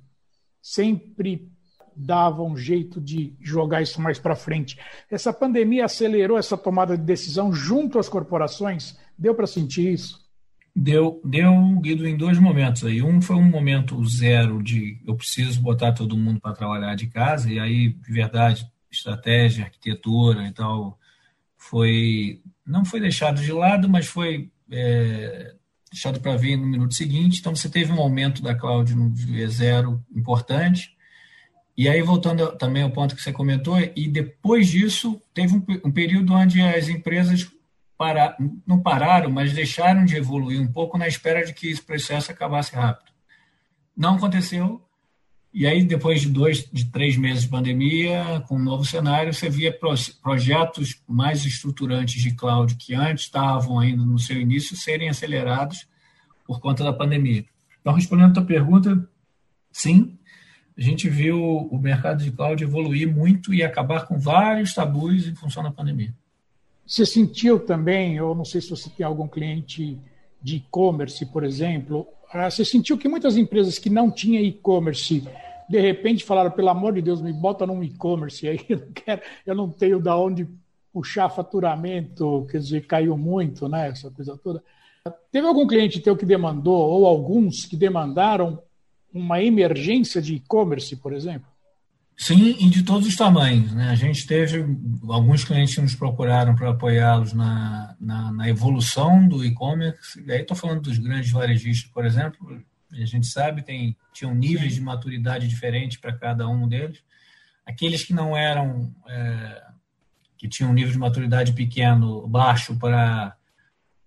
sempre 0.61 1.49
dava 1.95 2.41
um 2.43 2.55
jeito 2.55 2.99
de 2.99 3.33
jogar 3.41 3.81
isso 3.81 4.01
mais 4.01 4.19
para 4.19 4.35
frente. 4.35 4.77
Essa 5.09 5.33
pandemia 5.33 5.85
acelerou 5.85 6.37
essa 6.37 6.57
tomada 6.57 6.97
de 6.97 7.03
decisão 7.03 7.53
junto 7.53 7.99
às 7.99 8.09
corporações? 8.09 8.97
Deu 9.17 9.35
para 9.35 9.47
sentir 9.47 9.93
isso? 9.93 10.21
Deu, 10.75 11.21
deu, 11.25 11.53
Guido, 11.81 12.07
em 12.07 12.15
dois 12.15 12.39
momentos 12.39 12.85
aí. 12.85 13.01
Um 13.01 13.21
foi 13.21 13.35
um 13.35 13.49
momento 13.49 14.03
zero 14.07 14.63
de 14.63 14.97
eu 15.05 15.15
preciso 15.15 15.61
botar 15.61 15.91
todo 15.91 16.17
mundo 16.17 16.39
para 16.39 16.53
trabalhar 16.53 16.95
de 16.95 17.07
casa, 17.07 17.51
e 17.51 17.59
aí, 17.59 17.89
de 17.89 18.11
verdade, 18.11 18.65
estratégia, 18.89 19.65
arquitetura 19.65 20.47
e 20.47 20.51
tal, 20.51 20.97
foi 21.57 22.41
não 22.65 22.85
foi 22.85 23.01
deixado 23.01 23.41
de 23.41 23.51
lado, 23.51 23.89
mas 23.89 24.07
foi 24.07 24.49
é, 24.71 25.53
deixado 25.91 26.21
para 26.21 26.37
vir 26.37 26.55
no 26.55 26.65
minuto 26.65 26.93
seguinte. 26.93 27.39
Então, 27.39 27.53
você 27.53 27.69
teve 27.69 27.91
um 27.91 27.99
aumento 27.99 28.41
da 28.41 28.55
cloud 28.55 28.95
no 28.95 29.13
zero 29.47 30.01
importante, 30.15 30.95
e 31.77 31.87
aí, 31.87 32.01
voltando 32.01 32.55
também 32.57 32.83
ao 32.83 32.91
ponto 32.91 33.15
que 33.15 33.21
você 33.21 33.31
comentou, 33.31 33.79
e 33.95 34.07
depois 34.07 34.67
disso, 34.67 35.21
teve 35.33 35.55
um, 35.55 35.65
um 35.85 35.91
período 35.91 36.33
onde 36.33 36.61
as 36.61 36.89
empresas 36.89 37.49
para, 37.97 38.35
não 38.65 38.81
pararam, 38.81 39.29
mas 39.29 39.53
deixaram 39.53 40.03
de 40.03 40.17
evoluir 40.17 40.59
um 40.59 40.71
pouco 40.71 40.97
na 40.97 41.07
espera 41.07 41.45
de 41.45 41.53
que 41.53 41.69
esse 41.69 41.81
processo 41.81 42.31
acabasse 42.31 42.75
rápido. 42.75 43.11
Não 43.95 44.15
aconteceu. 44.15 44.81
E 45.53 45.67
aí, 45.67 45.83
depois 45.83 46.21
de 46.21 46.29
dois, 46.29 46.67
de 46.71 46.89
três 46.91 47.17
meses 47.17 47.43
de 47.43 47.49
pandemia, 47.49 48.43
com 48.47 48.55
um 48.55 48.63
novo 48.63 48.85
cenário, 48.85 49.33
você 49.33 49.49
via 49.49 49.77
projetos 50.21 51.01
mais 51.07 51.45
estruturantes 51.45 52.21
de 52.21 52.33
cloud 52.33 52.75
que 52.75 52.95
antes 52.95 53.25
estavam 53.25 53.77
ainda 53.77 54.03
no 54.03 54.17
seu 54.17 54.39
início 54.39 54.75
serem 54.75 55.09
acelerados 55.09 55.87
por 56.45 56.59
conta 56.59 56.83
da 56.83 56.93
pandemia. 56.93 57.45
Então, 57.81 57.93
respondendo 57.93 58.31
a 58.31 58.33
tua 58.33 58.45
pergunta, 58.45 59.09
sim, 59.71 60.17
a 60.81 60.83
gente 60.83 61.07
viu 61.07 61.39
o 61.39 61.77
mercado 61.77 62.23
de 62.23 62.31
cloud 62.31 62.63
evoluir 62.63 63.07
muito 63.07 63.53
e 63.53 63.61
acabar 63.61 64.07
com 64.07 64.17
vários 64.17 64.73
tabus 64.73 65.27
em 65.27 65.35
função 65.35 65.61
da 65.61 65.69
pandemia. 65.69 66.11
Você 66.83 67.05
sentiu 67.05 67.59
também, 67.59 68.19
ou 68.19 68.33
não 68.33 68.43
sei 68.43 68.61
se 68.61 68.71
você 68.71 68.89
tem 68.89 69.05
algum 69.05 69.27
cliente 69.27 69.99
de 70.41 70.55
e-commerce, 70.55 71.23
por 71.27 71.43
exemplo, 71.43 72.07
ah, 72.33 72.49
você 72.49 72.65
sentiu 72.65 72.97
que 72.97 73.07
muitas 73.07 73.37
empresas 73.37 73.77
que 73.77 73.91
não 73.91 74.09
tinham 74.09 74.43
e-commerce, 74.43 75.23
de 75.69 75.79
repente 75.79 76.25
falaram, 76.25 76.49
pelo 76.49 76.69
amor 76.69 76.93
de 76.93 77.03
Deus, 77.03 77.21
me 77.21 77.31
bota 77.31 77.63
num 77.67 77.83
e-commerce 77.83 78.47
aí, 78.47 78.59
eu 78.67 78.79
não, 78.79 78.91
quero, 78.91 79.21
eu 79.45 79.55
não 79.55 79.69
tenho 79.69 79.99
da 80.01 80.17
onde 80.17 80.47
puxar 80.91 81.29
faturamento, 81.29 82.47
quer 82.49 82.57
dizer, 82.57 82.87
caiu 82.87 83.15
muito, 83.15 83.69
né, 83.69 83.89
essa 83.89 84.09
coisa 84.09 84.35
toda. 84.35 84.63
Teve 85.31 85.45
algum 85.45 85.67
cliente 85.67 85.99
teu 85.99 86.17
que 86.17 86.25
demandou, 86.25 86.89
ou 86.89 87.05
alguns 87.05 87.65
que 87.65 87.77
demandaram 87.77 88.59
uma 89.13 89.41
emergência 89.41 90.21
de 90.21 90.35
e-commerce, 90.35 90.95
por 90.95 91.13
exemplo? 91.13 91.51
Sim, 92.17 92.55
e 92.59 92.69
de 92.69 92.83
todos 92.83 93.07
os 93.07 93.15
tamanhos. 93.15 93.73
Né? 93.73 93.89
A 93.89 93.95
gente 93.95 94.27
teve 94.27 94.63
alguns 95.09 95.43
clientes 95.43 95.73
que 95.73 95.81
nos 95.81 95.95
procuraram 95.95 96.55
para 96.55 96.69
apoiá-los 96.69 97.33
na, 97.33 97.95
na, 97.99 98.31
na, 98.31 98.47
evolução 98.47 99.27
do 99.27 99.43
e-commerce. 99.43 100.23
E 100.23 100.31
aí 100.31 100.41
estou 100.41 100.55
falando 100.55 100.81
dos 100.81 100.99
grandes 100.99 101.31
varejistas, 101.31 101.89
por 101.91 102.05
exemplo. 102.05 102.63
A 102.91 103.05
gente 103.05 103.25
sabe 103.25 103.63
tem 103.63 103.97
tinham 104.13 104.35
níveis 104.35 104.73
Sim. 104.73 104.79
de 104.79 104.85
maturidade 104.85 105.47
diferentes 105.47 105.97
para 105.97 106.13
cada 106.13 106.47
um 106.47 106.67
deles. 106.67 107.01
Aqueles 107.65 108.03
que 108.03 108.13
não 108.13 108.37
eram 108.37 108.93
é, 109.07 109.63
que 110.37 110.47
tinham 110.47 110.69
um 110.69 110.75
nível 110.75 110.91
de 110.91 110.99
maturidade 110.99 111.53
pequeno, 111.53 112.27
baixo 112.27 112.77
para 112.77 113.35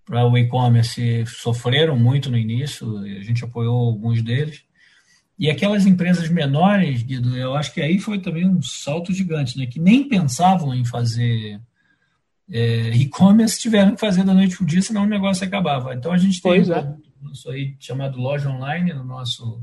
para 0.05 0.27
o 0.27 0.37
e-commerce 0.37 1.25
sofreram 1.27 1.97
muito 1.97 2.31
no 2.31 2.37
início. 2.37 2.99
A 2.99 3.23
gente 3.23 3.43
apoiou 3.43 3.87
alguns 3.87 4.23
deles. 4.23 4.63
E 5.39 5.51
aquelas 5.51 5.85
empresas 5.85 6.29
menores, 6.29 7.03
Guido, 7.03 7.37
eu 7.37 7.55
acho 7.55 7.73
que 7.73 7.83
aí 7.83 7.99
foi 7.99 8.21
também 8.21 8.49
um 8.49 8.63
salto 8.63 9.13
gigante, 9.13 9.59
né? 9.59 9.67
Que 9.67 9.81
nem 9.81 10.09
pensavam 10.09 10.75
em 10.75 10.85
fazer 10.85 11.61
é, 12.49 12.91
e-commerce, 12.91 13.61
tiveram 13.61 13.95
que 13.95 14.01
fazer 14.01 14.23
da 14.23 14.33
noite 14.33 14.57
para 14.57 14.65
o 14.65 14.67
dia, 14.67 14.83
senão 14.83 15.03
o 15.03 15.09
negócio 15.09 15.45
acabava. 15.45 15.95
Então 15.95 16.13
a 16.13 16.19
gente 16.19 16.41
tem 16.41 16.63
um 16.63 17.01
nosso 17.21 17.51
aí 17.51 17.75
chamado 17.81 18.19
Loja 18.19 18.49
Online, 18.49 18.93
no 18.93 19.05
nosso 19.05 19.61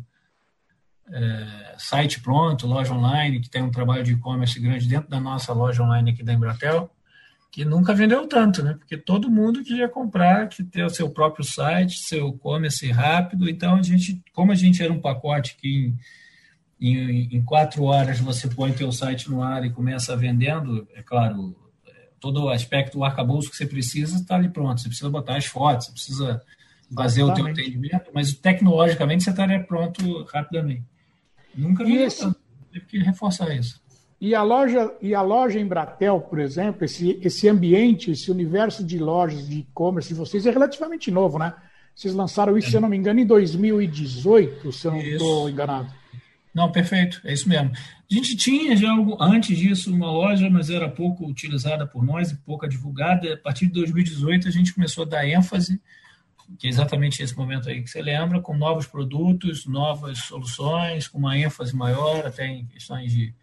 é, 1.09 1.75
site 1.77 2.19
pronto, 2.19 2.67
Loja 2.67 2.93
Online, 2.93 3.39
que 3.39 3.49
tem 3.49 3.61
um 3.61 3.71
trabalho 3.71 4.03
de 4.03 4.13
e-commerce 4.13 4.59
grande 4.59 4.87
dentro 4.87 5.09
da 5.09 5.19
nossa 5.19 5.53
loja 5.53 5.83
online 5.83 6.11
aqui 6.11 6.23
da 6.23 6.33
Embratel 6.33 6.91
que 7.51 7.65
nunca 7.65 7.93
vendeu 7.93 8.25
tanto, 8.27 8.63
né? 8.63 8.75
Porque 8.75 8.95
todo 8.95 9.29
mundo 9.29 9.61
queria 9.61 9.89
comprar, 9.89 10.47
que 10.47 10.63
ter 10.63 10.85
o 10.85 10.89
seu 10.89 11.09
próprio 11.09 11.43
site, 11.43 11.99
seu 11.99 12.29
e-commerce 12.29 12.89
rápido. 12.89 13.49
Então, 13.49 13.75
a 13.75 13.81
gente, 13.81 14.23
como 14.31 14.53
a 14.53 14.55
gente 14.55 14.81
era 14.81 14.91
um 14.91 15.01
pacote 15.01 15.57
que 15.57 15.93
em, 16.79 16.95
em, 16.97 17.35
em 17.35 17.43
quatro 17.43 17.83
horas 17.83 18.21
você 18.21 18.47
põe 18.47 18.71
teu 18.71 18.89
site 18.91 19.29
no 19.29 19.43
ar 19.43 19.65
e 19.65 19.69
começa 19.69 20.15
vendendo, 20.15 20.87
é 20.95 21.03
claro, 21.03 21.53
todo 22.21 22.45
o 22.45 22.49
aspecto 22.49 22.97
do 22.97 23.03
arcabouço 23.03 23.49
que 23.49 23.57
você 23.57 23.65
precisa 23.65 24.15
está 24.15 24.35
ali 24.35 24.47
pronto. 24.47 24.79
Você 24.79 24.87
precisa 24.87 25.09
botar 25.09 25.35
as 25.35 25.45
fotos, 25.45 25.87
você 25.87 25.91
precisa 25.91 26.41
fazer 26.95 27.21
Exatamente. 27.23 27.51
o 27.51 27.53
teu 27.53 27.63
atendimento, 27.65 28.11
mas 28.13 28.33
tecnologicamente 28.33 29.25
você 29.25 29.29
estaria 29.31 29.61
pronto 29.61 30.23
rapidamente. 30.25 30.85
Nunca 31.53 31.83
vendeu 31.83 32.09
tanto. 32.09 32.39
Teve 32.71 32.85
que 32.85 32.99
reforçar 32.99 33.53
isso. 33.53 33.80
E 34.21 34.35
a 34.35 34.43
loja, 34.43 34.93
e 35.01 35.15
a 35.15 35.21
loja 35.23 35.59
Embratel, 35.59 36.21
por 36.21 36.37
exemplo, 36.37 36.85
esse, 36.85 37.19
esse 37.23 37.49
ambiente, 37.49 38.11
esse 38.11 38.29
universo 38.29 38.85
de 38.85 38.99
lojas 38.99 39.49
de 39.49 39.61
e-commerce 39.61 40.09
de 40.09 40.13
vocês 40.13 40.45
é 40.45 40.51
relativamente 40.51 41.09
novo, 41.09 41.39
né? 41.39 41.51
Vocês 41.95 42.13
lançaram 42.13 42.55
isso, 42.55 42.67
é. 42.67 42.69
se 42.69 42.77
eu 42.77 42.81
não 42.81 42.87
me 42.87 42.95
engano, 42.95 43.19
em 43.19 43.25
2018, 43.25 44.71
se 44.71 44.85
eu 44.87 44.91
não 44.91 45.01
estou 45.01 45.49
enganado. 45.49 45.91
Não, 46.53 46.71
perfeito, 46.71 47.19
é 47.23 47.33
isso 47.33 47.49
mesmo. 47.49 47.71
A 47.71 48.13
gente 48.13 48.35
tinha 48.35 48.75
já 48.75 48.93
antes 49.19 49.57
disso 49.57 49.91
uma 49.91 50.11
loja, 50.11 50.47
mas 50.51 50.69
era 50.69 50.87
pouco 50.87 51.25
utilizada 51.25 51.87
por 51.87 52.05
nós 52.05 52.29
e 52.29 52.35
pouca 52.35 52.67
divulgada. 52.67 53.33
A 53.33 53.37
partir 53.37 53.65
de 53.65 53.73
2018 53.73 54.47
a 54.47 54.51
gente 54.51 54.71
começou 54.71 55.03
a 55.03 55.07
dar 55.07 55.27
ênfase, 55.27 55.81
que 56.59 56.67
é 56.67 56.69
exatamente 56.69 57.23
esse 57.23 57.35
momento 57.35 57.69
aí 57.69 57.81
que 57.81 57.89
você 57.89 58.03
lembra, 58.03 58.39
com 58.39 58.55
novos 58.55 58.85
produtos, 58.85 59.65
novas 59.65 60.19
soluções, 60.19 61.07
com 61.07 61.17
uma 61.17 61.35
ênfase 61.35 61.75
maior, 61.75 62.23
até 62.27 62.45
em 62.45 62.65
questões 62.67 63.11
de 63.11 63.33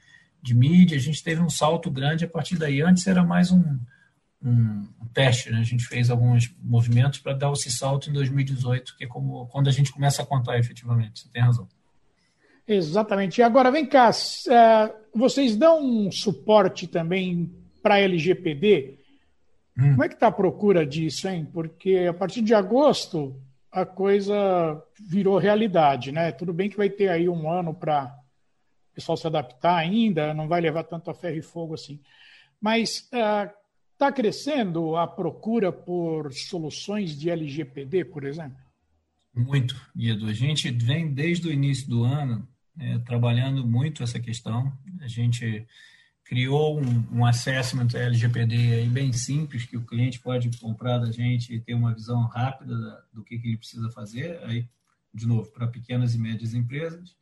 de 0.42 0.54
mídia, 0.54 0.96
a 0.96 1.00
gente 1.00 1.22
teve 1.22 1.40
um 1.40 1.50
salto 1.50 1.90
grande 1.90 2.24
a 2.24 2.28
partir 2.28 2.56
daí. 2.56 2.80
Antes 2.80 3.06
era 3.06 3.24
mais 3.24 3.50
um, 3.50 3.78
um 4.42 4.86
teste, 5.12 5.50
né? 5.50 5.58
a 5.58 5.64
gente 5.64 5.84
fez 5.84 6.10
alguns 6.10 6.54
movimentos 6.62 7.18
para 7.18 7.34
dar 7.34 7.52
esse 7.52 7.70
salto 7.70 8.08
em 8.08 8.12
2018, 8.12 8.96
que 8.96 9.04
é 9.04 9.06
como, 9.06 9.46
quando 9.46 9.68
a 9.68 9.72
gente 9.72 9.92
começa 9.92 10.22
a 10.22 10.26
contar 10.26 10.58
efetivamente. 10.58 11.20
Você 11.20 11.28
tem 11.28 11.42
razão. 11.42 11.68
Exatamente. 12.66 13.38
E 13.38 13.42
agora, 13.42 13.70
vem 13.70 13.86
cá, 13.86 14.10
é, 14.10 14.94
vocês 15.14 15.56
dão 15.56 15.82
um 15.82 16.12
suporte 16.12 16.86
também 16.86 17.50
para 17.82 18.00
LGPD? 18.00 18.98
Hum. 19.76 19.90
Como 19.90 20.04
é 20.04 20.08
que 20.08 20.14
está 20.14 20.26
a 20.26 20.32
procura 20.32 20.86
disso, 20.86 21.28
hein? 21.28 21.48
Porque 21.52 22.06
a 22.08 22.14
partir 22.14 22.42
de 22.42 22.54
agosto 22.54 23.40
a 23.70 23.84
coisa 23.86 24.82
virou 25.08 25.38
realidade, 25.38 26.10
né? 26.12 26.32
Tudo 26.32 26.52
bem 26.52 26.68
que 26.68 26.76
vai 26.76 26.90
ter 26.90 27.08
aí 27.08 27.28
um 27.28 27.50
ano 27.50 27.74
para 27.74 28.17
pessoal 28.98 29.16
se 29.16 29.26
adaptar 29.28 29.76
ainda, 29.76 30.34
não 30.34 30.48
vai 30.48 30.60
levar 30.60 30.82
tanto 30.82 31.08
a 31.08 31.14
ferro 31.14 31.36
e 31.36 31.42
fogo 31.42 31.74
assim. 31.74 32.00
Mas 32.60 33.08
está 33.12 34.08
uh, 34.08 34.12
crescendo 34.12 34.96
a 34.96 35.06
procura 35.06 35.70
por 35.70 36.32
soluções 36.32 37.16
de 37.16 37.30
LGPD, 37.30 38.06
por 38.06 38.24
exemplo? 38.24 38.58
Muito, 39.32 39.80
Guido. 39.96 40.26
A 40.26 40.32
gente 40.32 40.68
vem 40.72 41.14
desde 41.14 41.46
o 41.46 41.52
início 41.52 41.88
do 41.88 42.02
ano 42.02 42.46
é, 42.76 42.98
trabalhando 42.98 43.64
muito 43.64 44.02
essa 44.02 44.18
questão. 44.18 44.72
A 45.00 45.06
gente 45.06 45.64
criou 46.24 46.80
um, 46.80 47.18
um 47.18 47.24
assessment 47.24 47.88
LGPD 47.94 48.56
aí 48.74 48.88
bem 48.88 49.12
simples 49.12 49.64
que 49.64 49.76
o 49.76 49.86
cliente 49.86 50.18
pode 50.18 50.50
comprar 50.58 50.98
da 50.98 51.12
gente 51.12 51.54
e 51.54 51.60
ter 51.60 51.74
uma 51.74 51.94
visão 51.94 52.22
rápida 52.22 52.74
do 53.12 53.22
que, 53.22 53.38
que 53.38 53.46
ele 53.46 53.56
precisa 53.56 53.88
fazer, 53.90 54.40
aí, 54.42 54.68
de 55.14 55.26
novo, 55.26 55.48
para 55.52 55.68
pequenas 55.68 56.16
e 56.16 56.18
médias 56.18 56.52
empresas. 56.52 57.16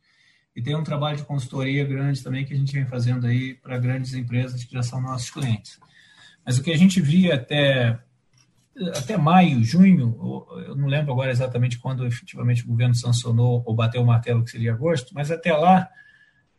E 0.57 0.61
tem 0.63 0.75
um 0.75 0.83
trabalho 0.83 1.17
de 1.17 1.23
consultoria 1.23 1.85
grande 1.85 2.23
também 2.23 2.43
que 2.43 2.51
a 2.51 2.57
gente 2.57 2.73
vem 2.73 2.83
fazendo 2.83 3.27
aí 3.27 3.53
para 3.53 3.77
grandes 3.77 4.15
empresas 4.15 4.63
que 4.63 4.73
já 4.73 4.81
são 4.81 4.99
nossos 4.99 5.29
clientes. 5.29 5.79
Mas 6.43 6.57
o 6.57 6.63
que 6.63 6.71
a 6.71 6.75
gente 6.75 6.99
via 6.99 7.35
até, 7.35 7.99
até 8.95 9.15
maio, 9.17 9.63
junho, 9.63 10.17
eu 10.65 10.75
não 10.75 10.87
lembro 10.87 11.13
agora 11.13 11.29
exatamente 11.29 11.77
quando 11.77 12.07
efetivamente 12.07 12.63
o 12.63 12.67
governo 12.69 12.95
sancionou 12.95 13.61
ou 13.67 13.75
bateu 13.75 14.01
o 14.01 14.05
martelo 14.07 14.43
que 14.43 14.49
seria 14.49 14.73
agosto, 14.73 15.13
mas 15.13 15.29
até 15.29 15.53
lá 15.53 15.87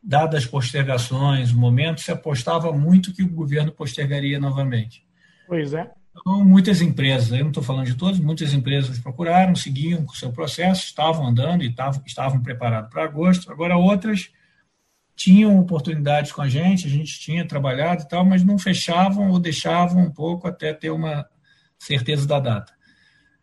dadas 0.01 0.45
as 0.45 0.47
postergações, 0.49 1.51
o 1.51 1.59
momento, 1.59 2.01
se 2.01 2.13
apostava 2.13 2.73
muito 2.73 3.13
que 3.13 3.25
o 3.25 3.29
governo 3.29 3.73
postergaria 3.73 4.39
novamente. 4.39 5.05
Pois 5.49 5.75
é. 5.75 5.91
Então, 6.21 6.45
muitas 6.45 6.81
empresas, 6.81 7.31
eu 7.31 7.41
não 7.41 7.49
estou 7.49 7.63
falando 7.63 7.87
de 7.87 7.95
todas, 7.95 8.19
muitas 8.19 8.53
empresas 8.53 8.99
procuraram, 8.99 9.55
seguiam 9.55 10.05
com 10.05 10.13
o 10.13 10.17
seu 10.17 10.33
processo, 10.33 10.85
estavam 10.85 11.27
andando 11.27 11.63
e 11.63 11.69
estavam, 11.69 12.03
estavam 12.07 12.43
preparados 12.43 12.91
para 12.91 13.05
agosto. 13.05 13.51
Agora, 13.51 13.77
outras 13.77 14.31
tinham 15.15 15.59
oportunidades 15.59 16.33
com 16.33 16.43
a 16.43 16.49
gente, 16.49 16.87
a 16.87 16.91
gente 16.91 17.19
tinha 17.19 17.47
trabalhado 17.47 18.03
e 18.03 18.09
tal, 18.09 18.25
mas 18.25 18.45
não 18.45 18.59
fechavam 18.59 19.31
ou 19.31 19.39
deixavam 19.39 20.03
um 20.03 20.11
pouco 20.11 20.47
até 20.47 20.73
ter 20.73 20.91
uma 20.91 21.27
certeza 21.79 22.27
da 22.27 22.39
data. 22.39 22.73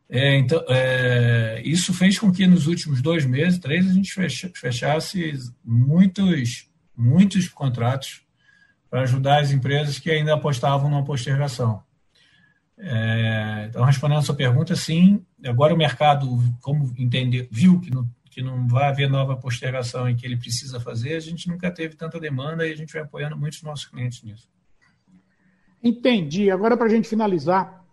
É, 0.08 0.38
então, 0.38 0.64
é, 0.70 1.62
isso 1.66 1.94
fez 1.94 2.20
com 2.20 2.32
que 2.32 2.46
nos 2.46 2.68
últimos 2.68 3.02
dois 3.02 3.26
meses, 3.26 3.60
três, 3.60 3.90
a 3.90 3.94
gente 3.94 4.14
fechasse 4.54 5.34
muitos, 5.64 6.70
muitos 6.96 7.50
contratos 7.50 8.22
para 8.90 9.02
ajudar 9.02 9.42
as 9.42 9.52
empresas 9.52 9.98
que 9.98 10.12
ainda 10.12 10.34
apostavam 10.34 10.90
numa 10.90 11.04
postergação. 11.04 11.84
É, 12.78 13.68
então, 13.70 13.84
respondendo 13.84 14.20
a 14.20 14.22
sua 14.22 14.36
pergunta, 14.36 14.76
sim, 14.76 15.26
agora 15.46 15.74
o 15.74 15.78
mercado, 15.78 16.28
como 16.62 16.94
entender, 16.98 17.48
viu 17.50 17.80
que 17.80 17.90
não, 17.90 18.08
que 18.30 18.42
não 18.42 18.68
vai 18.68 18.90
haver 18.90 19.10
nova 19.10 19.38
postergação 19.38 20.10
e 20.10 20.16
que 20.16 20.26
ele 20.26 20.38
precisa 20.38 20.80
fazer, 20.80 21.16
a 21.16 21.20
gente 21.20 21.48
nunca 21.48 21.72
teve 21.72 21.96
tanta 21.96 22.20
demanda 22.20 22.68
e 22.68 22.72
a 22.72 22.76
gente 22.76 22.94
vai 22.94 23.02
apoiando 23.02 23.38
muitos 23.38 23.62
nossos 23.64 23.86
clientes 23.86 24.22
nisso. 24.24 24.50
Entendi. 25.82 26.50
Agora, 26.50 26.76
para 26.76 26.88
a 26.88 26.90
gente 26.90 27.08
finalizar, 27.08 27.86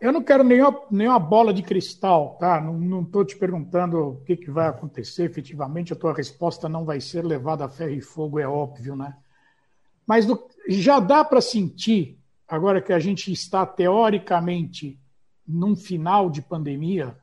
eu 0.00 0.12
não 0.12 0.22
quero 0.22 0.44
nenhuma, 0.44 0.80
nenhuma 0.90 1.18
bola 1.18 1.52
de 1.52 1.62
cristal, 1.62 2.36
tá? 2.38 2.60
Não 2.60 3.02
estou 3.02 3.24
te 3.24 3.36
perguntando 3.36 3.98
o 3.98 4.16
que, 4.24 4.36
que 4.36 4.50
vai 4.50 4.68
acontecer 4.68 5.24
efetivamente, 5.24 5.92
a 5.92 5.96
tua 5.96 6.12
resposta 6.12 6.68
não 6.68 6.84
vai 6.84 7.00
ser 7.00 7.24
levada 7.24 7.64
a 7.64 7.68
ferro 7.68 7.92
e 7.92 8.00
fogo, 8.00 8.38
é 8.38 8.46
óbvio, 8.46 8.94
né? 8.94 9.16
Mas 10.06 10.26
do, 10.26 10.38
já 10.68 11.00
dá 11.00 11.24
para 11.24 11.40
sentir, 11.40 12.18
agora 12.54 12.80
que 12.80 12.92
a 12.92 12.98
gente 12.98 13.32
está 13.32 13.66
teoricamente 13.66 14.98
num 15.46 15.76
final 15.76 16.30
de 16.30 16.40
pandemia, 16.40 17.16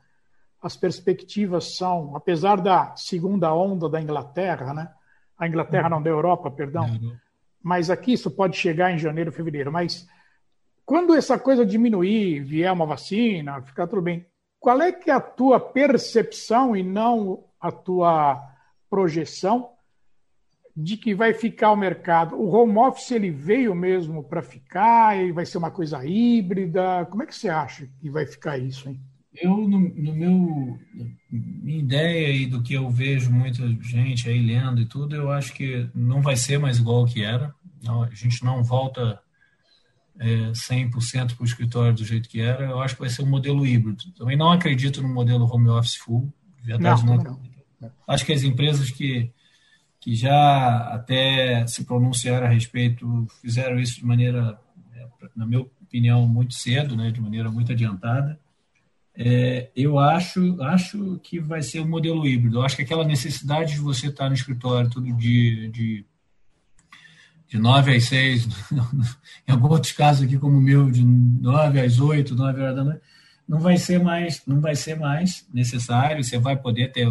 as 0.60 0.76
perspectivas 0.76 1.76
são, 1.76 2.14
apesar 2.14 2.60
da 2.60 2.94
segunda 2.94 3.52
onda 3.52 3.88
da 3.88 4.00
Inglaterra, 4.00 4.72
né? 4.72 4.92
A 5.36 5.48
Inglaterra 5.48 5.88
não, 5.88 6.00
da 6.00 6.08
Europa, 6.08 6.50
perdão. 6.50 6.86
Mas 7.60 7.90
aqui 7.90 8.12
isso 8.12 8.30
pode 8.30 8.56
chegar 8.56 8.92
em 8.92 8.98
janeiro, 8.98 9.32
fevereiro. 9.32 9.72
Mas 9.72 10.08
quando 10.86 11.14
essa 11.14 11.38
coisa 11.38 11.66
diminuir, 11.66 12.40
vier 12.40 12.72
uma 12.72 12.86
vacina, 12.86 13.60
ficar 13.62 13.88
tudo 13.88 14.02
bem, 14.02 14.24
qual 14.60 14.80
é 14.80 14.92
que 14.92 15.10
é 15.10 15.14
a 15.14 15.20
tua 15.20 15.58
percepção 15.58 16.76
e 16.76 16.82
não 16.82 17.44
a 17.60 17.72
tua 17.72 18.40
projeção 18.88 19.70
de 20.76 20.96
que 20.96 21.14
vai 21.14 21.34
ficar 21.34 21.72
o 21.72 21.76
mercado? 21.76 22.36
O 22.36 22.48
home 22.48 22.76
office 22.78 23.10
ele 23.10 23.30
veio 23.30 23.74
mesmo 23.74 24.24
para 24.24 24.42
ficar 24.42 25.16
e 25.16 25.32
vai 25.32 25.44
ser 25.44 25.58
uma 25.58 25.70
coisa 25.70 26.04
híbrida? 26.04 27.06
Como 27.10 27.22
é 27.22 27.26
que 27.26 27.34
você 27.34 27.48
acha 27.48 27.88
que 28.00 28.10
vai 28.10 28.26
ficar 28.26 28.58
isso, 28.58 28.88
hein? 28.88 29.00
Eu, 29.34 29.56
no, 29.56 29.80
no 29.80 30.14
meu 30.14 30.78
minha 31.30 31.78
ideia 31.78 32.32
e 32.32 32.46
do 32.46 32.62
que 32.62 32.74
eu 32.74 32.90
vejo 32.90 33.30
muita 33.30 33.66
gente 33.80 34.28
aí 34.28 34.38
lendo 34.38 34.82
e 34.82 34.84
tudo, 34.84 35.16
eu 35.16 35.30
acho 35.30 35.54
que 35.54 35.88
não 35.94 36.20
vai 36.20 36.36
ser 36.36 36.58
mais 36.58 36.78
igual 36.78 37.06
que 37.06 37.24
era. 37.24 37.54
Não, 37.82 38.02
a 38.02 38.10
gente 38.10 38.44
não 38.44 38.62
volta 38.62 39.18
é, 40.18 40.52
100% 40.52 41.34
para 41.34 41.42
o 41.42 41.46
escritório 41.46 41.94
do 41.94 42.04
jeito 42.04 42.28
que 42.28 42.40
era, 42.40 42.64
eu 42.64 42.80
acho 42.80 42.94
que 42.94 43.00
vai 43.00 43.10
ser 43.10 43.22
um 43.22 43.26
modelo 43.26 43.66
híbrido. 43.66 44.04
Também 44.12 44.36
não 44.36 44.52
acredito 44.52 45.02
no 45.02 45.08
modelo 45.08 45.46
home 45.46 45.68
office 45.68 45.96
full, 45.96 46.32
verdade 46.62 47.04
não, 47.04 47.16
não, 47.16 47.24
não. 47.80 47.92
Acho 48.06 48.24
que 48.24 48.32
as 48.32 48.42
empresas 48.42 48.90
que, 48.90 49.32
que 50.02 50.16
já 50.16 50.78
até 50.92 51.64
se 51.66 51.84
pronunciaram 51.84 52.46
a 52.46 52.50
respeito 52.50 53.24
fizeram 53.40 53.78
isso 53.78 54.00
de 54.00 54.04
maneira, 54.04 54.58
é, 54.96 55.06
na 55.36 55.46
minha 55.46 55.60
opinião, 55.60 56.26
muito 56.26 56.54
cedo, 56.54 56.96
né, 56.96 57.12
de 57.12 57.20
maneira 57.20 57.48
muito 57.48 57.70
adiantada. 57.70 58.38
É, 59.14 59.70
eu 59.76 60.00
acho, 60.00 60.60
acho 60.60 61.20
que 61.22 61.38
vai 61.38 61.62
ser 61.62 61.80
um 61.80 61.88
modelo 61.88 62.26
híbrido. 62.26 62.58
Eu 62.58 62.62
acho 62.62 62.74
que 62.74 62.82
aquela 62.82 63.04
necessidade 63.04 63.74
de 63.74 63.80
você 63.80 64.08
estar 64.08 64.28
no 64.28 64.34
escritório 64.34 64.90
todo 64.90 65.16
dia, 65.16 65.70
de 65.70 66.04
de 67.48 67.58
9 67.58 67.94
às 67.94 68.04
6, 68.04 68.48
em 69.46 69.52
alguns 69.52 69.92
casos 69.92 70.24
aqui 70.24 70.38
como 70.38 70.56
o 70.56 70.60
meu, 70.60 70.90
de 70.90 71.04
9 71.04 71.80
às 71.82 72.00
8, 72.00 72.34
9 72.34 72.62
horas 72.62 72.74
da 72.74 72.82
noite, 72.82 73.02
não 73.46 73.60
vai 73.60 73.76
ser 73.76 74.02
mais, 74.02 74.40
não 74.46 74.58
vai 74.58 74.74
ser 74.74 74.98
mais 74.98 75.46
necessário, 75.52 76.24
você 76.24 76.38
vai 76.38 76.56
poder 76.56 76.90
ter, 76.92 77.06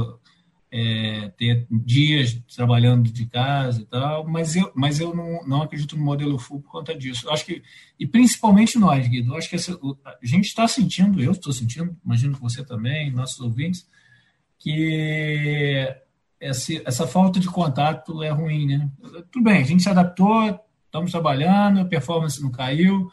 é, 0.72 1.30
ter 1.36 1.68
dias 1.70 2.42
trabalhando 2.56 3.12
de 3.12 3.26
casa 3.26 3.82
e 3.82 3.86
tal, 3.86 4.26
mas 4.26 4.56
eu, 4.56 4.72
mas 4.74 5.00
eu 5.02 5.14
não, 5.14 5.46
não 5.46 5.62
acredito 5.62 5.98
no 5.98 6.04
modelo 6.04 6.40
full 6.40 6.62
por 6.62 6.72
conta 6.72 6.96
disso. 6.96 7.28
Eu 7.28 7.34
acho 7.34 7.46
que, 7.46 7.62
e 8.00 8.08
principalmente 8.08 8.80
nós, 8.80 9.06
Guido, 9.08 9.34
eu 9.34 9.38
acho 9.38 9.50
que 9.50 9.58
essa, 9.58 9.78
a 10.06 10.26
gente 10.26 10.46
está 10.46 10.66
sentindo, 10.68 11.22
eu 11.22 11.34
estou 11.34 11.52
sentindo, 11.52 11.96
imagino 12.06 12.36
que 12.36 12.42
você 12.42 12.64
também, 12.64 13.12
nossos 13.12 13.42
ouvintes, 13.42 13.86
que 14.58 15.94
essa, 16.40 16.74
essa 16.86 17.06
falta 17.06 17.40
de 17.40 17.48
contato 17.48 18.24
é 18.24 18.30
ruim, 18.30 18.68
né? 18.68 18.90
Tudo 19.30 19.44
bem, 19.44 19.62
a 19.62 19.66
gente 19.66 19.84
se 19.84 19.90
adaptou, 19.90 20.58
estamos 20.86 21.12
trabalhando, 21.12 21.82
a 21.82 21.86
performance 21.86 22.42
não 22.42 22.50
caiu, 22.50 23.12